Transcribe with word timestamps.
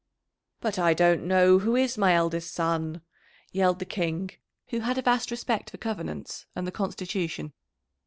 "But 0.61 0.79
I 0.79 0.95
don't 0.95 1.27
know 1.27 1.59
who 1.59 1.75
is 1.75 1.95
my 1.95 2.15
eldest 2.15 2.51
son!" 2.55 3.01
yelled 3.51 3.77
the 3.77 3.85
King, 3.85 4.31
who 4.69 4.79
had 4.79 4.97
a 4.97 5.03
vast 5.03 5.29
respect 5.29 5.69
for 5.69 5.77
covenants 5.77 6.47
and 6.55 6.65
the 6.65 6.71
Constitution. 6.71 7.53